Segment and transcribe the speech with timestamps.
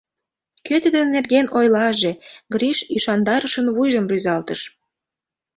[0.65, 2.11] —Кӧ тидын нерген ойлаже,-
[2.53, 4.61] Гриш ӱшандарышын вуйжым рӱзалтыш.